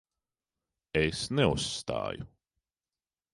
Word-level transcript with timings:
Es 1.01 1.19
neuzstāju. 1.39 2.27